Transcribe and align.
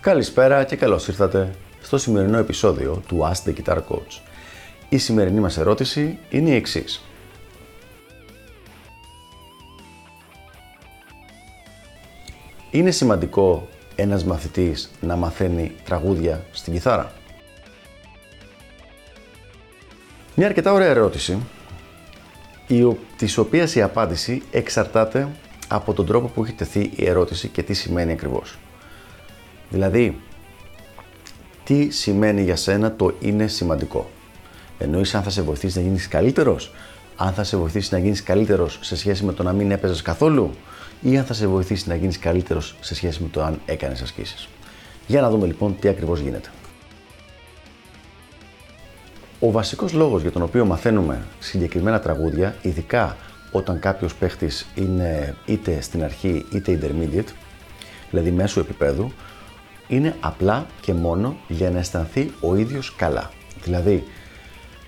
Καλησπέρα 0.00 0.64
και 0.64 0.76
καλώς 0.76 1.08
ήρθατε 1.08 1.54
στο 1.82 1.98
σημερινό 1.98 2.38
επεισόδιο 2.38 3.02
του 3.08 3.18
Ask 3.32 3.48
the 3.48 3.54
Guitar 3.54 3.76
Coach. 3.76 4.20
Η 4.88 4.98
σημερινή 4.98 5.40
μας 5.40 5.58
ερώτηση 5.58 6.18
είναι 6.30 6.50
η 6.50 6.54
εξής. 6.54 7.02
Είναι 12.70 12.90
σημαντικό 12.90 13.68
ένας 13.96 14.24
μαθητής 14.24 14.90
να 15.00 15.16
μαθαίνει 15.16 15.72
τραγούδια 15.84 16.44
στην 16.52 16.72
κιθάρα; 16.72 17.12
Μια 20.34 20.46
αρκετά 20.46 20.72
ωραία 20.72 20.88
ερώτηση, 20.88 21.38
η, 22.66 22.96
της 23.16 23.38
οποίας 23.38 23.74
η 23.74 23.82
απάντηση 23.82 24.42
εξαρτάται 24.50 25.28
από 25.68 25.92
τον 25.92 26.06
τρόπο 26.06 26.26
που 26.26 26.44
έχει 26.44 26.52
τεθεί 26.52 26.90
η 26.96 27.08
ερώτηση 27.08 27.48
και 27.48 27.62
τι 27.62 27.74
σημαίνει 27.74 28.12
ακριβώς. 28.12 28.58
Δηλαδή, 29.74 30.20
τι 31.64 31.90
σημαίνει 31.90 32.42
για 32.42 32.56
σένα 32.56 32.92
το 32.92 33.14
είναι 33.20 33.46
σημαντικό. 33.46 34.10
Εννοείς 34.78 35.14
αν 35.14 35.22
θα 35.22 35.30
σε 35.30 35.42
βοηθήσει 35.42 35.78
να 35.78 35.84
γίνεις 35.84 36.08
καλύτερος, 36.08 36.72
αν 37.16 37.32
θα 37.32 37.44
σε 37.44 37.56
βοηθήσει 37.56 37.88
να 37.92 37.98
γίνεις 37.98 38.22
καλύτερος 38.22 38.78
σε 38.80 38.96
σχέση 38.96 39.24
με 39.24 39.32
το 39.32 39.42
να 39.42 39.52
μην 39.52 39.70
έπαιζες 39.70 40.02
καθόλου; 40.02 40.50
Ή 41.00 41.18
αν 41.18 41.24
θα 41.24 41.34
σε 41.34 41.46
βοηθήσει 41.46 41.88
να 41.88 41.94
γίνεις 41.94 42.18
καλύτερος 42.18 42.76
σε 42.80 42.94
σχέση 42.94 43.22
με 43.22 43.28
το 43.28 43.42
αν 43.42 43.60
έκανες 43.66 44.02
ασκήσεις; 44.02 44.48
Για 45.06 45.20
να 45.20 45.30
δούμε 45.30 45.46
λοιπόν 45.46 45.76
τι 45.80 45.88
ακριβώς 45.88 46.20
γίνεται. 46.20 46.48
Ο 49.40 49.50
βασικός 49.50 49.92
λόγος 49.92 50.22
για 50.22 50.32
τον 50.32 50.42
οποίο 50.42 50.64
μαθαίνουμε 50.64 51.22
συγκεκριμένα 51.38 52.00
τραγούδια, 52.00 52.54
ειδικά 52.62 53.16
όταν 53.52 53.78
κάποιος 53.78 54.14
παίχτης 54.14 54.66
είναι 54.74 55.36
είτε 55.46 55.80
στην 55.80 56.04
αρχή 56.04 56.46
είτε 56.52 56.78
intermediate, 56.80 57.32
δηλαδή 58.10 58.30
μέσω 58.30 58.60
επίπεδου, 58.60 59.12
είναι 59.88 60.16
απλά 60.20 60.66
και 60.80 60.92
μόνο 60.94 61.36
για 61.48 61.70
να 61.70 61.78
αισθανθεί 61.78 62.32
ο 62.40 62.56
ίδιος 62.56 62.94
καλά. 62.96 63.30
Δηλαδή, 63.62 64.04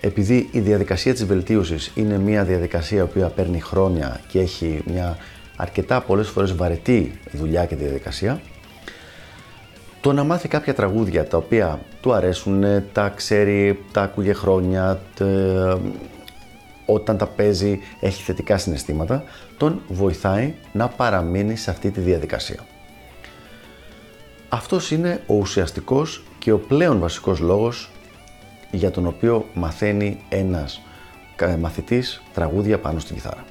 επειδή 0.00 0.48
η 0.52 0.60
διαδικασία 0.60 1.12
της 1.12 1.26
βελτίωσης 1.26 1.92
είναι 1.94 2.18
μια 2.18 2.44
διαδικασία 2.44 2.98
η 2.98 3.02
οποία 3.02 3.28
παίρνει 3.28 3.60
χρόνια 3.60 4.20
και 4.28 4.40
έχει 4.40 4.82
μια 4.86 5.16
αρκετά 5.56 6.00
πολλές 6.00 6.28
φορές 6.28 6.54
βαρετή 6.54 7.18
δουλειά 7.32 7.64
και 7.66 7.76
διαδικασία, 7.76 8.40
το 10.00 10.12
να 10.12 10.24
μάθει 10.24 10.48
κάποια 10.48 10.74
τραγούδια 10.74 11.26
τα 11.26 11.36
οποία 11.36 11.80
του 12.00 12.12
αρέσουν, 12.12 12.64
τα 12.92 13.08
ξέρει, 13.08 13.78
τα 13.92 14.02
άκουγε 14.02 14.32
χρόνια, 14.32 15.00
όταν 16.86 17.16
τα 17.16 17.26
παίζει 17.26 17.80
έχει 18.00 18.22
θετικά 18.22 18.58
συναισθήματα, 18.58 19.24
τον 19.56 19.80
βοηθάει 19.88 20.54
να 20.72 20.88
παραμείνει 20.88 21.56
σε 21.56 21.70
αυτή 21.70 21.90
τη 21.90 22.00
διαδικασία. 22.00 22.58
Αυτός 24.54 24.90
είναι 24.90 25.22
ο 25.26 25.34
ουσιαστικός 25.34 26.22
και 26.38 26.52
ο 26.52 26.58
πλέον 26.58 26.98
βασικός 26.98 27.38
λόγος 27.38 27.90
για 28.70 28.90
τον 28.90 29.06
οποίο 29.06 29.46
μαθαίνει 29.54 30.20
ένας 30.28 30.80
μαθητής 31.60 32.22
τραγούδια 32.34 32.78
πάνω 32.78 32.98
στην 32.98 33.14
κιθάρα. 33.14 33.44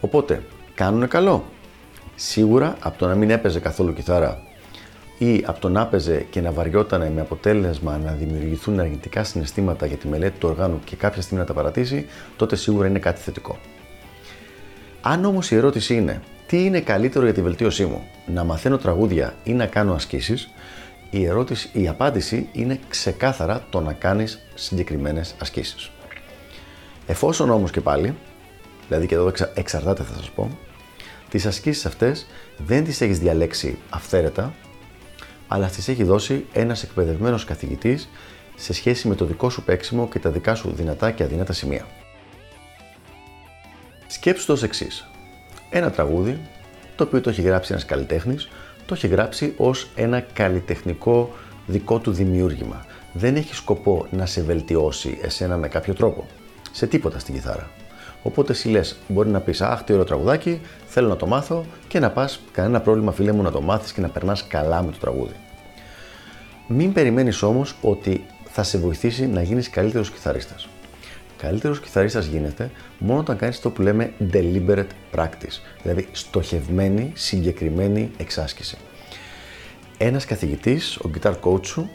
Οπότε, 0.00 0.42
κάνουνε 0.74 1.06
καλό. 1.06 1.44
Σίγουρα 2.14 2.76
από 2.80 2.98
το 2.98 3.06
να 3.06 3.14
μην 3.14 3.30
έπαιζε 3.30 3.60
καθόλου 3.60 3.92
κιθάρα 3.92 4.42
ή 5.18 5.42
από 5.46 5.60
το 5.60 5.68
να 5.68 5.80
έπαιζε 5.80 6.26
και 6.30 6.40
να 6.40 6.52
βαριότανε 6.52 7.10
με 7.10 7.20
αποτέλεσμα 7.20 7.98
να 7.98 8.12
δημιουργηθούν 8.12 8.80
αρνητικά 8.80 9.24
συναισθήματα 9.24 9.86
για 9.86 9.96
τη 9.96 10.08
μελέτη 10.08 10.38
του 10.38 10.48
οργάνου 10.48 10.80
και 10.84 10.96
κάποια 10.96 11.22
στιγμή 11.22 11.40
να 11.40 11.46
τα 11.46 11.54
παρατήσει, 11.54 12.06
τότε 12.36 12.56
σίγουρα 12.56 12.86
είναι 12.86 12.98
κάτι 12.98 13.20
θετικό. 13.20 13.58
Αν 15.00 15.24
όμως 15.24 15.50
η 15.50 15.56
ερώτηση 15.56 15.94
είναι 15.94 16.22
τι 16.52 16.64
είναι 16.64 16.80
καλύτερο 16.80 17.24
για 17.24 17.34
τη 17.34 17.42
βελτίωσή 17.42 17.84
μου, 17.84 18.08
να 18.26 18.44
μαθαίνω 18.44 18.78
τραγούδια 18.78 19.34
ή 19.44 19.52
να 19.52 19.66
κάνω 19.66 19.94
ασκήσεις, 19.94 20.50
η, 21.10 21.24
ερώτηση, 21.24 21.70
η 21.72 21.88
απάντηση 21.88 22.48
είναι 22.52 22.80
ξεκάθαρα 22.88 23.66
το 23.70 23.80
να 23.80 23.92
κάνεις 23.92 24.40
συγκεκριμένες 24.54 25.34
ασκήσεις. 25.40 25.90
Εφόσον 27.06 27.50
όμως 27.50 27.70
και 27.70 27.80
πάλι, 27.80 28.14
δηλαδή 28.88 29.06
και 29.06 29.14
εδώ 29.14 29.32
εξαρτάται 29.54 30.02
θα 30.02 30.14
σας 30.14 30.30
πω, 30.30 30.58
τις 31.28 31.46
ασκήσεις 31.46 31.86
αυτές 31.86 32.26
δεν 32.56 32.84
τις 32.84 33.00
έχεις 33.00 33.18
διαλέξει 33.18 33.78
αυθαίρετα, 33.90 34.54
αλλά 35.48 35.66
τις 35.66 35.88
έχει 35.88 36.04
δώσει 36.04 36.46
ένας 36.52 36.82
εκπαιδευμένος 36.82 37.44
καθηγητής 37.44 38.08
σε 38.56 38.72
σχέση 38.72 39.08
με 39.08 39.14
το 39.14 39.24
δικό 39.24 39.50
σου 39.50 39.62
παίξιμο 39.62 40.08
και 40.08 40.18
τα 40.18 40.30
δικά 40.30 40.54
σου 40.54 40.72
δυνατά 40.74 41.10
και 41.10 41.22
αδυνάτα 41.22 41.52
σημεία. 41.52 41.86
Σκέψου 44.06 44.46
το 44.46 44.58
εξής. 44.62 45.06
Ένα 45.74 45.90
τραγούδι, 45.90 46.40
το 46.96 47.04
οποίο 47.04 47.20
το 47.20 47.30
έχει 47.30 47.42
γράψει 47.42 47.72
ένας 47.72 47.84
καλλιτέχνης, 47.84 48.48
το 48.86 48.94
έχει 48.94 49.06
γράψει 49.06 49.54
ως 49.56 49.88
ένα 49.94 50.20
καλλιτεχνικό 50.20 51.34
δικό 51.66 51.98
του 51.98 52.12
δημιούργημα. 52.12 52.86
Δεν 53.12 53.36
έχει 53.36 53.54
σκοπό 53.54 54.06
να 54.10 54.26
σε 54.26 54.42
βελτιώσει 54.42 55.18
εσένα 55.22 55.56
με 55.56 55.68
κάποιο 55.68 55.94
τρόπο. 55.94 56.26
Σε 56.72 56.86
τίποτα 56.86 57.18
στην 57.18 57.34
κιθάρα. 57.34 57.70
Οπότε 58.22 58.52
εσύ 58.52 58.68
λες, 58.68 58.96
μπορεί 59.08 59.28
να 59.28 59.40
πεις 59.40 59.60
αχ 59.60 59.82
τι 59.82 59.92
ωραίο 59.92 60.04
τραγουδάκι, 60.04 60.60
θέλω 60.86 61.08
να 61.08 61.16
το 61.16 61.26
μάθω 61.26 61.64
και 61.88 61.98
να 61.98 62.10
πας 62.10 62.40
κανένα 62.52 62.80
πρόβλημα 62.80 63.12
φίλε 63.12 63.32
μου 63.32 63.42
να 63.42 63.50
το 63.50 63.60
μάθεις 63.60 63.92
και 63.92 64.00
να 64.00 64.08
περνάς 64.08 64.46
καλά 64.46 64.82
με 64.82 64.90
το 64.90 64.98
τραγούδι. 64.98 65.34
Μην 66.66 66.92
περιμένεις 66.92 67.42
όμως 67.42 67.74
ότι 67.80 68.24
θα 68.44 68.62
σε 68.62 68.78
βοηθήσει 68.78 69.26
να 69.26 69.42
γίνεις 69.42 69.70
καλύτερος 69.70 70.10
κιθαρίστας. 70.10 70.68
Καλύτερος 71.42 71.80
κιθαρίστας 71.80 72.26
γίνεται 72.26 72.70
μόνο 72.98 73.20
όταν 73.20 73.36
κάνεις 73.36 73.60
το 73.60 73.70
που 73.70 73.82
λέμε 73.82 74.12
deliberate 74.32 74.86
practice, 75.14 75.58
δηλαδή 75.82 76.08
στοχευμένη, 76.12 77.12
συγκεκριμένη 77.14 78.10
εξάσκηση. 78.16 78.76
Ένας 79.98 80.24
καθηγητής, 80.24 80.96
ο 80.96 81.10
guitar 81.14 81.34
coach 81.40 81.66
σου, 81.66 81.90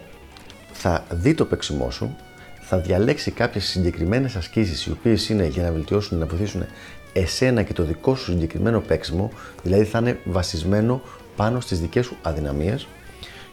θα 0.72 1.06
δει 1.10 1.34
το 1.34 1.46
παίξιμό 1.46 1.92
σου, 1.92 2.16
θα 2.60 2.78
διαλέξει 2.78 3.32
κάποιες 3.32 3.66
συγκεκριμένες 3.66 4.36
ασκήσεις 4.36 4.86
οι 4.86 4.92
οποίες 4.92 5.30
είναι 5.30 5.46
για 5.46 5.64
να 5.64 5.72
βελτιώσουν, 5.72 6.18
να 6.18 6.26
βοηθήσουν 6.26 6.66
εσένα 7.14 7.64
και 7.64 7.74
το 7.74 7.84
δικό 7.84 8.16
σου 8.16 8.32
συγκεκριμένο 8.32 8.80
παίξιμο, 8.80 9.32
δηλαδή 9.64 9.84
θα 9.84 10.00
είναι 10.00 10.20
βασισμένο 10.24 11.02
πάνω 11.36 11.60
στις 11.60 11.80
δικές 11.80 12.06
σου 12.06 12.18
αδυναμίες 12.22 12.88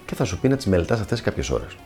και 0.07 0.15
θα 0.15 0.25
σου 0.25 0.39
πει 0.39 0.49
να 0.49 0.57
τις 0.57 0.67
μελετάς 0.67 1.01
αυτές 1.01 1.21
κάποιες 1.21 1.51
ώρες. 1.51 1.77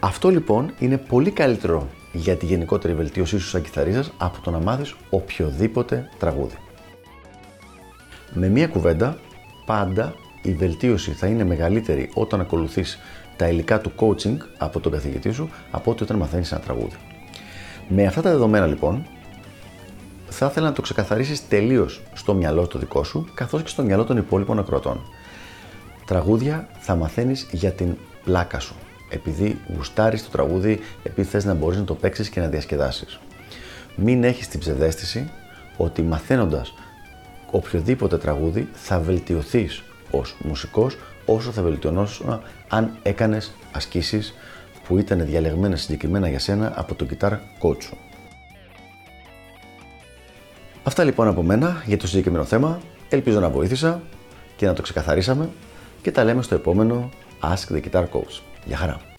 Αυτό 0.00 0.28
λοιπόν 0.28 0.74
είναι 0.78 0.96
πολύ 0.96 1.30
καλύτερο 1.30 1.88
για 2.12 2.36
τη 2.36 2.46
γενικότερη 2.46 2.94
βελτίωσή 2.94 3.38
σου 3.38 3.48
σαν 3.48 3.62
κιθαρίστας 3.62 4.12
από 4.16 4.40
το 4.40 4.50
να 4.50 4.58
μάθεις 4.58 4.94
οποιοδήποτε 5.10 6.08
τραγούδι. 6.18 6.56
Με 8.32 8.48
μία 8.48 8.68
κουβέντα, 8.68 9.18
πάντα 9.66 10.14
η 10.42 10.52
βελτίωση 10.54 11.10
θα 11.10 11.26
είναι 11.26 11.44
μεγαλύτερη 11.44 12.10
όταν 12.14 12.40
ακολουθείς 12.40 12.98
τα 13.36 13.48
υλικά 13.48 13.80
του 13.80 13.92
coaching 13.96 14.36
από 14.58 14.80
τον 14.80 14.92
καθηγητή 14.92 15.32
σου 15.32 15.50
από 15.70 15.90
ότι 15.90 16.02
όταν 16.02 16.16
μαθαίνεις 16.16 16.52
ένα 16.52 16.60
τραγούδι. 16.60 16.96
Με 17.88 18.06
αυτά 18.06 18.22
τα 18.22 18.30
δεδομένα 18.30 18.66
λοιπόν, 18.66 19.06
θα 20.28 20.46
ήθελα 20.46 20.66
να 20.66 20.72
το 20.72 20.82
ξεκαθαρίσεις 20.82 21.48
τελείως 21.48 22.02
στο 22.12 22.34
μυαλό 22.34 22.66
το 22.66 22.78
δικό 22.78 23.04
σου, 23.04 23.26
καθώς 23.34 23.62
και 23.62 23.68
στο 23.68 23.82
μυαλό 23.82 24.04
των 24.04 24.16
υπόλοιπων 24.16 24.58
ακροατών. 24.58 25.00
Τραγούδια 26.04 26.68
θα 26.78 26.94
μαθαίνεις 26.94 27.48
για 27.50 27.70
την 27.72 27.96
πλάκα 28.24 28.60
σου. 28.60 28.74
Επειδή 29.10 29.58
γουστάρεις 29.76 30.24
το 30.24 30.30
τραγούδι, 30.30 30.80
επειδή 31.02 31.28
θες 31.28 31.44
να 31.44 31.54
μπορείς 31.54 31.78
να 31.78 31.84
το 31.84 31.94
παίξεις 31.94 32.28
και 32.28 32.40
να 32.40 32.46
διασκεδάσεις. 32.46 33.18
Μην 33.96 34.24
έχεις 34.24 34.48
την 34.48 34.60
ψευδέστηση 34.60 35.30
ότι 35.76 36.02
μαθαίνοντας 36.02 36.74
οποιοδήποτε 37.50 38.18
τραγούδι 38.18 38.68
θα 38.72 38.98
βελτιωθείς 38.98 39.82
ως 40.10 40.36
μουσικός 40.44 40.96
όσο 41.26 41.50
θα 41.50 41.62
βελτιωνόσουν 41.62 42.40
αν 42.68 42.98
έκανες 43.02 43.54
ασκήσεις 43.72 44.34
που 44.84 44.98
ήταν 44.98 45.26
διαλεγμένες 45.26 45.80
συγκεκριμένα 45.80 46.28
για 46.28 46.38
σένα 46.38 46.72
από 46.76 46.94
τον 46.94 47.08
guitar 47.10 47.32
coach 47.62 47.82
σου. 47.82 47.96
Αυτά 50.82 51.04
λοιπόν 51.04 51.28
από 51.28 51.42
μένα 51.42 51.82
για 51.86 51.96
το 51.96 52.06
συγκεκριμένο 52.06 52.44
θέμα. 52.44 52.80
Ελπίζω 53.08 53.40
να 53.40 53.50
βοήθησα 53.50 54.02
και 54.56 54.66
να 54.66 54.72
το 54.72 54.82
ξεκαθαρίσαμε 54.82 55.48
και 56.02 56.10
τα 56.10 56.24
λέμε 56.24 56.42
στο 56.42 56.54
επόμενο 56.54 57.08
Ask 57.42 57.74
the 57.74 57.80
Guitar 57.82 58.04
Coach. 58.04 58.40
Γεια 58.64 58.76
χαρά! 58.76 59.09